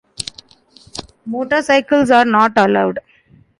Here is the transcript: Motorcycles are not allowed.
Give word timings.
Motorcycles 1.27 2.09
are 2.09 2.25
not 2.25 2.53
allowed. 2.57 2.97